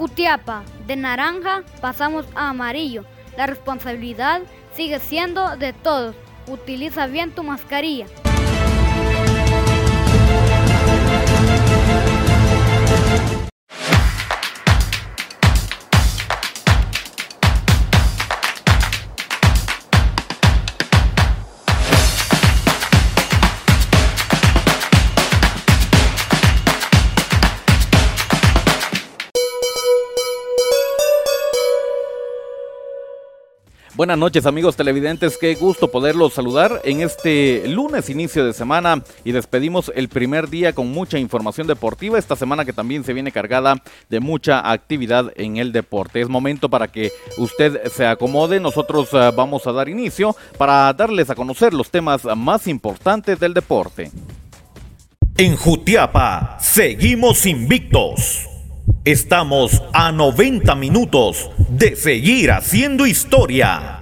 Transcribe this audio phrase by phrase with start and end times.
[0.00, 3.04] Jutiapa, de naranja pasamos a amarillo.
[3.36, 4.40] La responsabilidad
[4.74, 6.16] sigue siendo de todos.
[6.46, 8.06] Utiliza bien tu mascarilla.
[34.00, 39.32] Buenas noches amigos televidentes, qué gusto poderlos saludar en este lunes inicio de semana y
[39.32, 43.74] despedimos el primer día con mucha información deportiva, esta semana que también se viene cargada
[44.08, 46.22] de mucha actividad en el deporte.
[46.22, 51.28] Es momento para que usted se acomode, nosotros eh, vamos a dar inicio para darles
[51.28, 54.10] a conocer los temas más importantes del deporte.
[55.36, 58.49] En Jutiapa seguimos invictos.
[59.06, 63.99] Estamos a 90 minutos de seguir haciendo historia.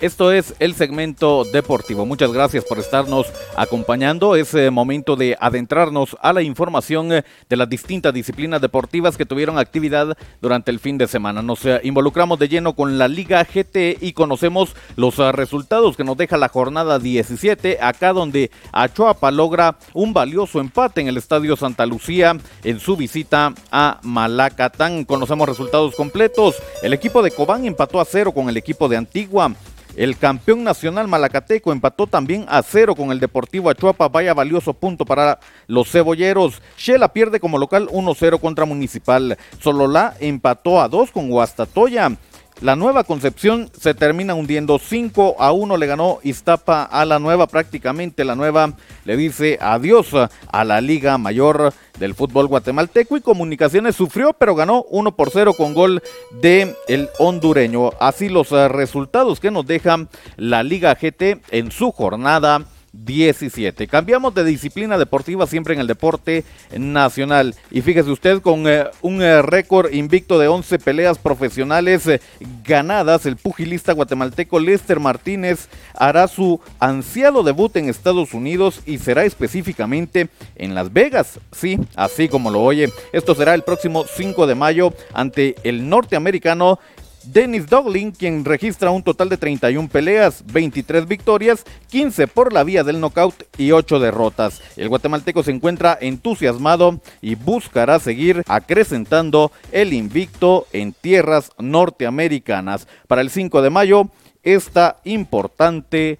[0.00, 2.06] Esto es el segmento deportivo.
[2.06, 4.34] Muchas gracias por estarnos acompañando.
[4.34, 9.26] Es eh, momento de adentrarnos a la información eh, de las distintas disciplinas deportivas que
[9.26, 11.42] tuvieron actividad durante el fin de semana.
[11.42, 16.16] Nos eh, involucramos de lleno con la Liga GT y conocemos los resultados que nos
[16.16, 21.84] deja la jornada 17, acá donde Achuapa logra un valioso empate en el Estadio Santa
[21.84, 25.04] Lucía en su visita a Malacatán.
[25.04, 26.56] Conocemos resultados completos.
[26.82, 29.54] El equipo de Cobán empató a cero con el equipo de Antigua.
[29.96, 34.08] El campeón nacional Malacateco empató también a cero con el Deportivo Achuapa.
[34.08, 36.62] Vaya valioso punto para los cebolleros.
[36.78, 39.36] Shela pierde como local 1-0 contra Municipal.
[39.60, 42.12] Sololá empató a 2 con Guastatoya.
[42.60, 47.46] La nueva Concepción se termina hundiendo 5 a 1, le ganó Iztapa a la nueva
[47.46, 48.22] prácticamente.
[48.22, 48.74] La nueva
[49.06, 54.84] le dice adiós a la Liga Mayor del fútbol guatemalteco y Comunicaciones sufrió pero ganó
[54.90, 56.02] 1 por 0 con gol
[56.42, 57.92] de el hondureño.
[57.98, 63.86] Así los resultados que nos dejan la Liga GT en su jornada 17.
[63.86, 66.44] Cambiamos de disciplina deportiva siempre en el deporte
[66.76, 67.54] nacional.
[67.70, 72.20] Y fíjese usted, con eh, un eh, récord invicto de 11 peleas profesionales eh,
[72.64, 79.24] ganadas, el pugilista guatemalteco Lester Martínez hará su ansiado debut en Estados Unidos y será
[79.24, 81.38] específicamente en Las Vegas.
[81.52, 82.92] Sí, así como lo oye.
[83.12, 86.78] Esto será el próximo 5 de mayo ante el norteamericano
[87.24, 92.82] Dennis Doglin, quien registra un total de 31 peleas, 23 victorias, 15 por la vía
[92.82, 94.62] del knockout y 8 derrotas.
[94.76, 102.88] El guatemalteco se encuentra entusiasmado y buscará seguir acrecentando el invicto en tierras norteamericanas.
[103.06, 104.10] Para el 5 de mayo,
[104.42, 106.18] esta importante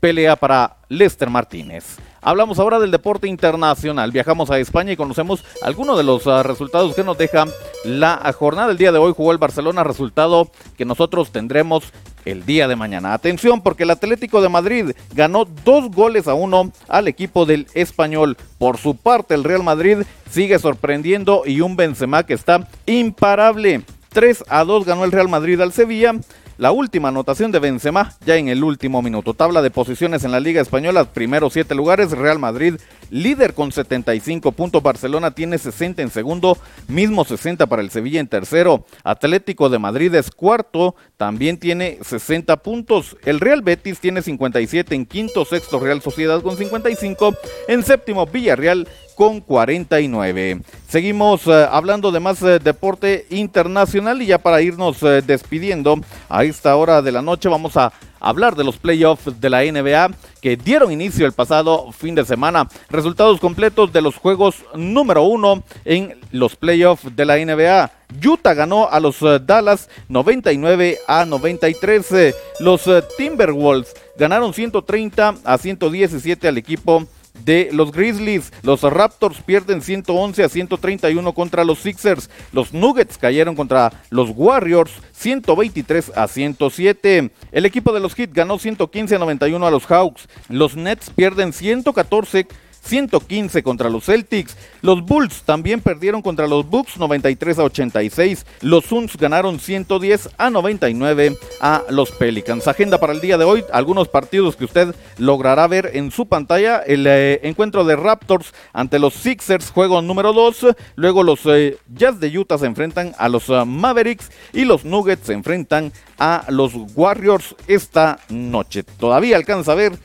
[0.00, 1.96] pelea para Lester Martínez.
[2.20, 4.10] Hablamos ahora del deporte internacional.
[4.10, 7.46] Viajamos a España y conocemos algunos de los uh, resultados que nos deja
[7.84, 8.72] la jornada.
[8.72, 11.84] El día de hoy jugó el Barcelona, resultado que nosotros tendremos
[12.24, 13.14] el día de mañana.
[13.14, 18.36] Atención porque el Atlético de Madrid ganó dos goles a uno al equipo del español.
[18.58, 19.98] Por su parte, el Real Madrid
[20.30, 23.82] sigue sorprendiendo y un Benzema que está imparable.
[24.10, 26.14] 3 a 2 ganó el Real Madrid al Sevilla.
[26.58, 29.32] La última anotación de Benzema ya en el último minuto.
[29.32, 32.74] Tabla de posiciones en la Liga Española, primeros siete lugares, Real Madrid
[33.10, 38.28] líder con 75 puntos, Barcelona tiene 60 en segundo, mismo 60 para el Sevilla en
[38.28, 44.94] tercero, Atlético de Madrid es cuarto, también tiene 60 puntos, el Real Betis tiene 57
[44.94, 47.34] en quinto, sexto Real Sociedad con 55,
[47.68, 50.60] en séptimo Villarreal con 49.
[50.86, 55.96] Seguimos eh, hablando de más eh, deporte internacional y ya para irnos eh, despidiendo
[56.28, 60.12] a esta hora de la noche vamos a hablar de los playoffs de la NBA
[60.40, 62.68] que dieron inicio el pasado fin de semana.
[62.90, 67.90] Resultados completos de los juegos número uno en los playoffs de la NBA.
[68.24, 72.34] Utah ganó a los Dallas 99 a 93.
[72.60, 77.08] Los Timberwolves ganaron 130 a 117 al equipo
[77.44, 78.52] de los Grizzlies.
[78.62, 82.30] Los Raptors pierden 111 a 131 contra los Sixers.
[82.52, 87.30] Los Nuggets cayeron contra los Warriors 123 a 107.
[87.52, 90.28] El equipo de los Heat ganó 115 a 91 a los Hawks.
[90.48, 92.46] Los Nets pierden 114
[92.82, 94.56] 115 contra los Celtics.
[94.82, 98.46] Los Bulls también perdieron contra los Bucks 93 a 86.
[98.62, 102.68] Los Suns ganaron 110 a 99 a los Pelicans.
[102.68, 106.78] Agenda para el día de hoy, algunos partidos que usted logrará ver en su pantalla.
[106.78, 110.66] El eh, encuentro de Raptors ante los Sixers, juego número 2.
[110.96, 115.26] Luego los eh, Jazz de Utah se enfrentan a los eh, Mavericks y los Nuggets
[115.26, 118.82] se enfrentan a los Warriors esta noche.
[118.82, 119.98] Todavía alcanza a ver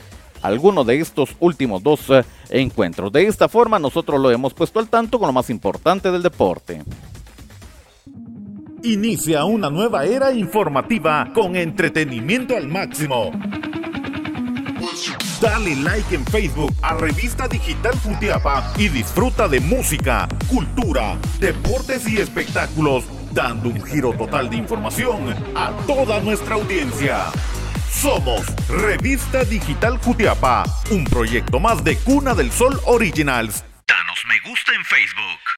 [0.44, 3.12] alguno de estos últimos dos eh, encuentros.
[3.12, 6.84] De esta forma nosotros lo hemos puesto al tanto con lo más importante del deporte.
[8.84, 13.32] Inicia una nueva era informativa con entretenimiento al máximo.
[15.40, 22.18] Dale like en Facebook a Revista Digital Futiapa y disfruta de música, cultura, deportes y
[22.18, 27.26] espectáculos, dando un giro total de información a toda nuestra audiencia.
[28.02, 33.64] Somos Revista Digital Jutiapa, un proyecto más de Cuna del Sol Originals.
[33.88, 35.53] Danos me gusta en Facebook.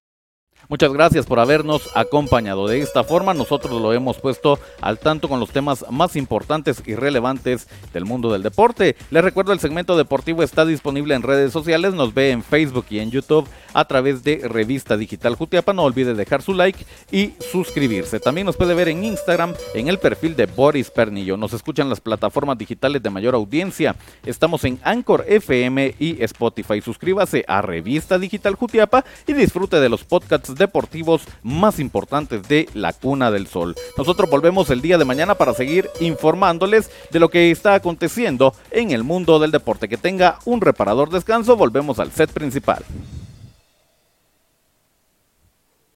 [0.67, 2.67] Muchas gracias por habernos acompañado.
[2.67, 6.95] De esta forma nosotros lo hemos puesto al tanto con los temas más importantes y
[6.95, 8.95] relevantes del mundo del deporte.
[9.11, 12.99] Les recuerdo el segmento deportivo está disponible en redes sociales, nos ve en Facebook y
[12.99, 15.73] en YouTube a través de Revista Digital Jutiapa.
[15.73, 18.19] No olvide dejar su like y suscribirse.
[18.19, 21.37] También nos puede ver en Instagram en el perfil de Boris Pernillo.
[21.37, 23.95] Nos escuchan las plataformas digitales de mayor audiencia.
[24.25, 26.81] Estamos en Anchor FM y Spotify.
[26.81, 32.93] Suscríbase a Revista Digital Jutiapa y disfrute de los podcasts deportivos más importantes de la
[32.93, 33.75] Cuna del Sol.
[33.97, 38.91] Nosotros volvemos el día de mañana para seguir informándoles de lo que está aconteciendo en
[38.91, 39.87] el mundo del deporte.
[39.87, 42.83] Que tenga un reparador descanso, volvemos al set principal.